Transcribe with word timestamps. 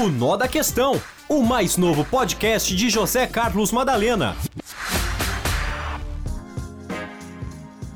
O 0.00 0.08
Nó 0.08 0.34
da 0.34 0.48
Questão, 0.48 0.98
o 1.28 1.42
mais 1.42 1.76
novo 1.76 2.06
podcast 2.06 2.74
de 2.74 2.88
José 2.88 3.26
Carlos 3.26 3.70
Madalena. 3.70 4.34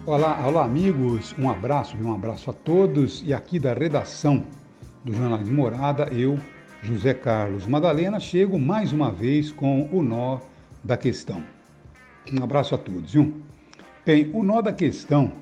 Olá, 0.05 0.47
olá 0.47 0.67
amigos, 0.67 1.35
um 1.39 1.49
abraço, 1.49 1.97
um 1.97 2.13
abraço 2.13 2.51
a 2.51 2.53
todos 2.53 3.23
e 3.27 3.33
aqui 3.33 3.59
da 3.59 3.73
redação 3.73 4.45
do 5.03 5.15
Jornalismo 5.15 5.55
Morada, 5.55 6.11
eu, 6.13 6.39
José 6.83 7.15
Carlos 7.15 7.67
Madalena, 7.67 8.21
chego 8.21 8.59
mais 8.59 8.93
uma 8.93 9.11
vez 9.11 9.51
com 9.51 9.89
o 9.91 10.03
Nó 10.03 10.41
da 10.85 10.99
Questão. 10.99 11.43
Um 12.31 12.45
abraço 12.45 12.75
a 12.75 12.79
todos, 12.79 13.15
viu? 13.15 13.41
Bem, 14.05 14.31
o 14.35 14.43
nó 14.43 14.61
da 14.61 14.75
questão 14.75 15.33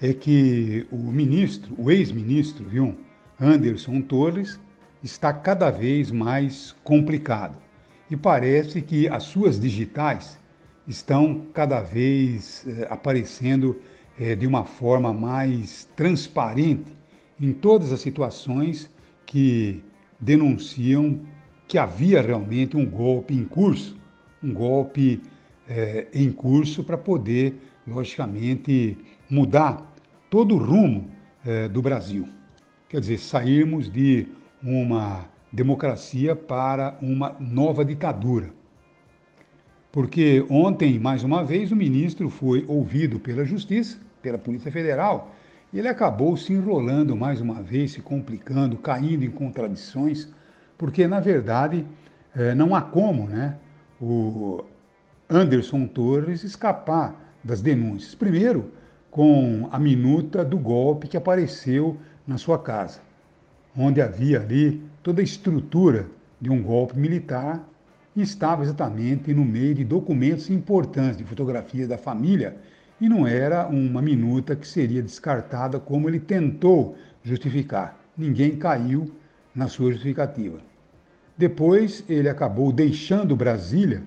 é 0.00 0.12
que 0.12 0.88
o 0.90 0.96
ministro, 0.96 1.72
o 1.78 1.88
ex-ministro, 1.88 2.64
viu, 2.68 2.98
Anderson 3.40 4.00
Torres, 4.00 4.58
está 5.02 5.32
cada 5.32 5.70
vez 5.70 6.10
mais 6.10 6.74
complicado. 6.84 7.56
E 8.10 8.16
parece 8.16 8.80
que 8.82 9.08
as 9.08 9.24
suas 9.24 9.58
digitais 9.58 10.38
estão 10.86 11.46
cada 11.52 11.80
vez 11.80 12.64
eh, 12.66 12.86
aparecendo 12.90 13.80
eh, 14.18 14.34
de 14.34 14.46
uma 14.46 14.64
forma 14.64 15.12
mais 15.12 15.88
transparente 15.96 16.92
em 17.40 17.52
todas 17.52 17.92
as 17.92 18.00
situações 18.00 18.90
que 19.26 19.82
denunciam 20.20 21.20
que 21.66 21.78
havia 21.78 22.20
realmente 22.20 22.76
um 22.76 22.84
golpe 22.84 23.34
em 23.34 23.44
curso, 23.44 23.96
um 24.42 24.52
golpe 24.52 25.22
eh, 25.68 26.06
em 26.12 26.30
curso 26.30 26.84
para 26.84 26.98
poder, 26.98 27.54
logicamente, 27.86 28.96
mudar 29.30 29.90
todo 30.28 30.54
o 30.54 30.58
rumo 30.58 31.10
do 31.72 31.82
Brasil. 31.82 32.28
Quer 32.88 33.00
dizer, 33.00 33.18
sairmos 33.18 33.90
de 33.90 34.28
uma 34.62 35.26
democracia 35.52 36.36
para 36.36 36.96
uma 37.02 37.36
nova 37.38 37.84
ditadura. 37.84 38.50
Porque 39.90 40.44
ontem, 40.48 40.98
mais 40.98 41.22
uma 41.22 41.44
vez, 41.44 41.70
o 41.70 41.76
ministro 41.76 42.30
foi 42.30 42.64
ouvido 42.66 43.20
pela 43.20 43.44
Justiça, 43.44 43.98
pela 44.22 44.38
Polícia 44.38 44.72
Federal, 44.72 45.34
e 45.72 45.78
ele 45.78 45.88
acabou 45.88 46.36
se 46.36 46.52
enrolando 46.52 47.16
mais 47.16 47.40
uma 47.40 47.62
vez, 47.62 47.92
se 47.92 48.00
complicando, 48.00 48.76
caindo 48.78 49.24
em 49.24 49.30
contradições, 49.30 50.28
porque, 50.78 51.06
na 51.06 51.20
verdade, 51.20 51.84
eh, 52.34 52.54
não 52.54 52.74
há 52.74 52.80
como 52.80 53.26
né, 53.26 53.56
o 54.00 54.64
Anderson 55.28 55.86
Torres 55.86 56.42
escapar 56.44 57.36
das 57.44 57.60
denúncias. 57.60 58.14
Primeiro, 58.14 58.72
com 59.10 59.68
a 59.70 59.78
minuta 59.78 60.42
do 60.44 60.58
golpe 60.58 61.08
que 61.08 61.16
apareceu 61.16 61.98
na 62.26 62.38
sua 62.38 62.58
casa 62.58 63.00
onde 63.76 64.00
havia 64.00 64.40
ali 64.40 64.82
toda 65.02 65.20
a 65.20 65.24
estrutura 65.24 66.06
de 66.40 66.50
um 66.50 66.62
golpe 66.62 66.98
militar 66.98 67.66
e 68.14 68.22
estava 68.22 68.62
exatamente 68.62 69.32
no 69.32 69.44
meio 69.44 69.74
de 69.74 69.84
documentos 69.84 70.50
importantes, 70.50 71.16
de 71.16 71.24
fotografias 71.24 71.88
da 71.88 71.96
família, 71.96 72.56
e 73.00 73.08
não 73.08 73.26
era 73.26 73.66
uma 73.66 74.02
minuta 74.02 74.54
que 74.54 74.66
seria 74.66 75.02
descartada 75.02 75.80
como 75.80 76.08
ele 76.08 76.20
tentou 76.20 76.96
justificar. 77.22 77.98
Ninguém 78.16 78.56
caiu 78.56 79.10
na 79.54 79.66
sua 79.66 79.90
justificativa. 79.90 80.58
Depois 81.36 82.04
ele 82.08 82.28
acabou 82.28 82.70
deixando 82.70 83.34
Brasília, 83.34 84.02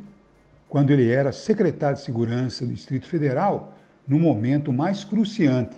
quando 0.70 0.92
ele 0.92 1.10
era 1.10 1.32
secretário 1.32 1.98
de 1.98 2.04
Segurança 2.04 2.66
do 2.66 2.74
Distrito 2.74 3.08
Federal, 3.08 3.74
no 4.08 4.20
momento 4.20 4.72
mais 4.72 5.04
cruciante, 5.04 5.76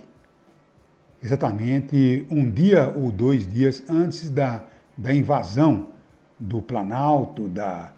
exatamente 1.22 2.26
um 2.30 2.50
dia 2.50 2.92
ou 2.94 3.10
dois 3.10 3.46
dias 3.46 3.82
antes 3.88 4.30
da, 4.30 4.64
da 4.96 5.14
invasão 5.14 5.88
do 6.38 6.62
Planalto, 6.62 7.48
da, 7.48 7.92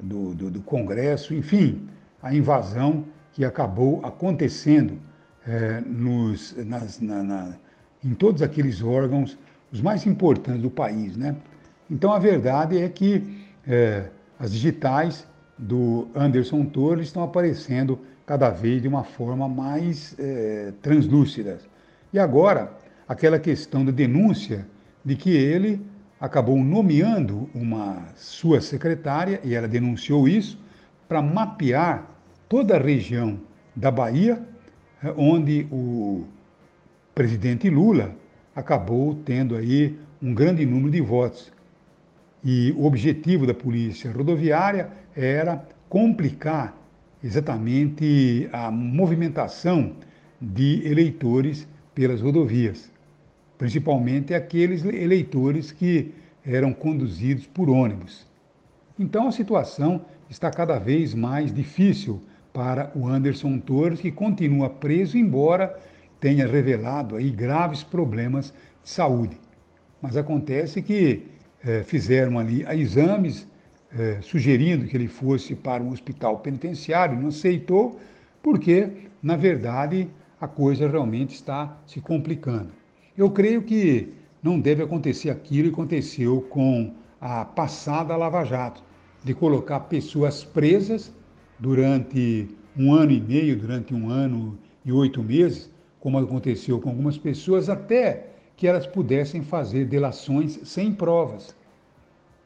do, 0.00 0.34
do, 0.34 0.50
do 0.50 0.62
Congresso, 0.62 1.34
enfim, 1.34 1.88
a 2.22 2.34
invasão 2.34 3.04
que 3.32 3.44
acabou 3.44 4.00
acontecendo 4.04 4.98
é, 5.46 5.80
nos, 5.80 6.56
nas, 6.64 7.00
na, 7.00 7.22
na, 7.22 7.54
em 8.02 8.14
todos 8.14 8.42
aqueles 8.42 8.82
órgãos, 8.82 9.38
os 9.72 9.80
mais 9.80 10.06
importantes 10.06 10.62
do 10.62 10.70
país. 10.70 11.16
Né? 11.16 11.36
Então, 11.90 12.12
a 12.12 12.18
verdade 12.18 12.78
é 12.78 12.88
que 12.88 13.44
é, 13.66 14.08
as 14.38 14.52
digitais 14.52 15.26
do 15.58 16.08
Anderson 16.14 16.64
Torres 16.64 17.08
estão 17.08 17.22
aparecendo 17.22 17.98
cada 18.26 18.50
vez 18.50 18.80
de 18.80 18.88
uma 18.88 19.04
forma 19.04 19.48
mais 19.48 20.14
é, 20.18 20.72
translúcida. 20.80 21.58
E 22.14 22.18
agora, 22.20 22.72
aquela 23.08 23.40
questão 23.40 23.84
da 23.84 23.90
denúncia 23.90 24.68
de 25.04 25.16
que 25.16 25.30
ele 25.30 25.84
acabou 26.20 26.56
nomeando 26.56 27.50
uma 27.52 28.06
sua 28.14 28.60
secretária, 28.60 29.40
e 29.42 29.52
ela 29.52 29.66
denunciou 29.66 30.28
isso, 30.28 30.56
para 31.08 31.20
mapear 31.20 32.08
toda 32.48 32.76
a 32.76 32.80
região 32.80 33.40
da 33.74 33.90
Bahia, 33.90 34.40
eh, 35.02 35.12
onde 35.16 35.66
o 35.72 36.24
presidente 37.16 37.68
Lula 37.68 38.14
acabou 38.54 39.16
tendo 39.24 39.56
aí 39.56 39.98
um 40.22 40.32
grande 40.32 40.64
número 40.64 40.92
de 40.92 41.00
votos. 41.00 41.52
E 42.44 42.70
o 42.78 42.84
objetivo 42.84 43.44
da 43.44 43.54
polícia 43.54 44.12
rodoviária 44.12 44.88
era 45.16 45.66
complicar 45.88 46.80
exatamente 47.24 48.48
a 48.52 48.70
movimentação 48.70 49.96
de 50.40 50.86
eleitores 50.86 51.66
pelas 51.94 52.20
rodovias, 52.20 52.90
principalmente 53.56 54.34
aqueles 54.34 54.84
eleitores 54.84 55.70
que 55.70 56.12
eram 56.44 56.72
conduzidos 56.72 57.46
por 57.46 57.70
ônibus. 57.70 58.26
Então 58.98 59.28
a 59.28 59.32
situação 59.32 60.04
está 60.28 60.50
cada 60.50 60.78
vez 60.78 61.14
mais 61.14 61.52
difícil 61.52 62.20
para 62.52 62.92
o 62.94 63.08
Anderson 63.08 63.58
Torres, 63.58 64.00
que 64.00 64.12
continua 64.12 64.70
preso, 64.70 65.18
embora 65.18 65.76
tenha 66.20 66.46
revelado 66.46 67.16
aí 67.16 67.30
graves 67.30 67.82
problemas 67.82 68.54
de 68.82 68.90
saúde. 68.90 69.36
Mas 70.00 70.16
acontece 70.16 70.80
que 70.80 71.26
eh, 71.64 71.82
fizeram 71.82 72.38
ali 72.38 72.64
exames 72.80 73.48
eh, 73.96 74.18
sugerindo 74.20 74.86
que 74.86 74.96
ele 74.96 75.08
fosse 75.08 75.54
para 75.54 75.82
um 75.82 75.90
hospital 75.90 76.38
penitenciário, 76.38 77.20
não 77.20 77.28
aceitou, 77.28 77.98
porque, 78.42 78.88
na 79.22 79.36
verdade, 79.36 80.08
a 80.44 80.48
coisa 80.48 80.86
realmente 80.86 81.34
está 81.34 81.74
se 81.86 82.02
complicando. 82.02 82.68
Eu 83.16 83.30
creio 83.30 83.62
que 83.62 84.12
não 84.42 84.60
deve 84.60 84.82
acontecer 84.82 85.30
aquilo 85.30 85.68
que 85.68 85.74
aconteceu 85.74 86.42
com 86.50 86.92
a 87.18 87.46
passada 87.46 88.14
Lava 88.14 88.44
Jato, 88.44 88.82
de 89.24 89.32
colocar 89.32 89.80
pessoas 89.80 90.44
presas 90.44 91.10
durante 91.58 92.46
um 92.76 92.92
ano 92.92 93.12
e 93.12 93.20
meio, 93.22 93.56
durante 93.56 93.94
um 93.94 94.10
ano 94.10 94.58
e 94.84 94.92
oito 94.92 95.22
meses, 95.22 95.70
como 95.98 96.18
aconteceu 96.18 96.78
com 96.78 96.90
algumas 96.90 97.16
pessoas, 97.16 97.70
até 97.70 98.26
que 98.54 98.66
elas 98.66 98.86
pudessem 98.86 99.42
fazer 99.42 99.86
delações 99.86 100.60
sem 100.64 100.92
provas, 100.92 101.56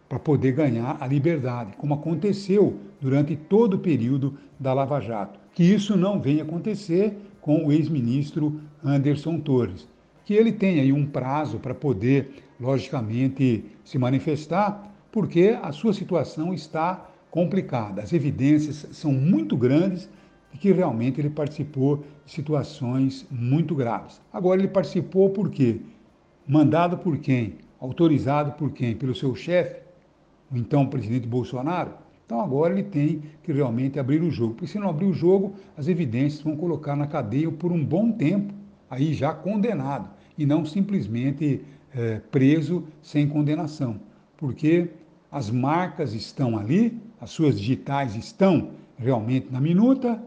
para 0.09 0.21
poder 0.21 0.53
ganhar 0.53 0.97
a 1.01 1.07
liberdade, 1.09 1.73
como 1.77 1.95
aconteceu 1.95 2.79
durante 3.01 3.35
todo 3.35 3.75
o 3.75 3.79
período 3.81 4.39
da 4.59 4.73
Lava 4.73 5.01
Jato. 5.01 5.41
Que 5.53 5.65
isso 5.65 5.97
não 5.97 6.21
venha 6.21 6.45
acontecer 6.45 7.19
com 7.49 7.65
o 7.65 7.73
ex-ministro 7.73 8.61
Anderson 8.85 9.41
Torres, 9.41 9.89
que 10.27 10.35
ele 10.35 10.53
tem 10.53 10.81
aí 10.81 10.93
um 10.93 11.07
prazo 11.07 11.59
para 11.59 11.75
poder, 11.75 12.45
logicamente, 12.61 13.65
se 13.83 13.97
manifestar, 13.97 14.95
porque 15.11 15.59
a 15.63 15.73
sua 15.73 15.95
situação 15.95 16.53
está 16.53 17.11
complicada. 17.31 18.03
As 18.03 18.13
evidências 18.13 18.87
são 18.93 19.11
muito 19.11 19.57
grandes 19.57 20.11
de 20.53 20.59
que 20.59 20.71
realmente 20.73 21.23
ele 21.23 21.31
participou 21.31 22.05
de 22.27 22.33
situações 22.33 23.27
muito 23.31 23.75
graves. 23.75 24.21
Agora, 24.31 24.61
ele 24.61 24.69
participou 24.69 25.31
por 25.31 25.49
quê? 25.49 25.81
Mandado 26.47 26.99
por 26.99 27.17
quem? 27.17 27.55
Autorizado 27.81 28.53
por 28.59 28.73
quem? 28.73 28.95
Pelo 28.95 29.15
seu 29.15 29.35
chefe, 29.35 29.81
o 30.53 30.57
então 30.59 30.87
presidente 30.87 31.27
Bolsonaro? 31.27 31.93
Então 32.29 32.43
agora 32.43 32.75
ele 32.75 32.83
tem 32.83 33.23
que 33.43 33.51
realmente 33.51 33.99
abrir 33.99 34.21
o 34.21 34.31
jogo, 34.31 34.53
porque 34.53 34.67
se 34.67 34.79
não 34.79 34.91
abrir 34.91 35.07
o 35.07 35.15
jogo, 35.15 35.55
as 35.79 35.89
evidências 35.89 36.43
vão 36.43 36.59
colocar 36.59 36.95
na 36.95 37.07
cadeia 37.07 37.51
por 37.51 37.73
um 37.73 37.83
bom 37.83 38.13
tempo, 38.13 38.53
aí 38.91 39.15
já 39.15 39.33
condenado, 39.33 40.11
e 40.37 40.45
não 40.45 40.63
simplesmente 40.67 41.63
é, 41.95 42.21
preso 42.31 42.85
sem 43.01 43.27
condenação, 43.27 43.99
porque 44.37 44.91
as 45.33 45.51
marcas 45.51 46.13
estão 46.13 46.59
ali, 46.59 47.01
as 47.19 47.31
suas 47.31 47.59
digitais 47.59 48.15
estão 48.15 48.73
realmente 48.99 49.51
na 49.51 49.59
minuta, 49.59 50.23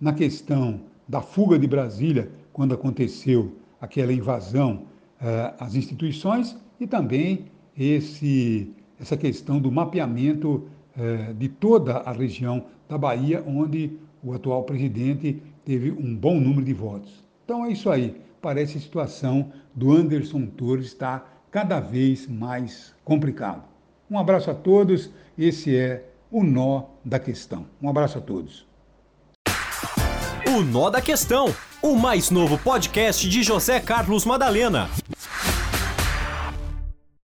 na 0.00 0.12
questão 0.12 0.80
da 1.08 1.20
fuga 1.20 1.58
de 1.58 1.66
Brasília, 1.66 2.30
quando 2.52 2.72
aconteceu 2.72 3.56
aquela 3.80 4.12
invasão 4.12 4.84
uh, 5.20 5.54
às 5.58 5.74
instituições, 5.74 6.56
e 6.78 6.86
também 6.86 7.46
esse, 7.76 8.72
essa 9.00 9.16
questão 9.16 9.58
do 9.58 9.72
mapeamento 9.72 10.68
de 11.36 11.48
toda 11.48 11.98
a 11.98 12.12
região 12.12 12.64
da 12.88 12.96
Bahia, 12.96 13.44
onde 13.46 13.98
o 14.22 14.32
atual 14.32 14.64
presidente 14.64 15.42
teve 15.64 15.90
um 15.90 16.14
bom 16.14 16.40
número 16.40 16.64
de 16.64 16.72
votos. 16.72 17.24
Então 17.44 17.64
é 17.64 17.72
isso 17.72 17.90
aí. 17.90 18.20
Parece 18.40 18.78
a 18.78 18.80
situação 18.80 19.52
do 19.74 19.92
Anderson 19.92 20.46
Torres 20.46 20.86
está 20.86 21.24
cada 21.50 21.80
vez 21.80 22.26
mais 22.26 22.94
complicado. 23.04 23.64
Um 24.10 24.18
abraço 24.18 24.50
a 24.50 24.54
todos, 24.54 25.10
esse 25.36 25.76
é 25.76 26.08
o 26.30 26.42
Nó 26.44 26.84
da 27.04 27.18
Questão. 27.18 27.66
Um 27.82 27.88
abraço 27.88 28.18
a 28.18 28.20
todos. 28.20 28.66
O 30.48 30.62
Nó 30.62 30.90
da 30.90 31.02
Questão, 31.02 31.52
o 31.82 31.96
mais 31.96 32.30
novo 32.30 32.56
podcast 32.58 33.28
de 33.28 33.42
José 33.42 33.80
Carlos 33.80 34.24
Madalena. 34.24 34.88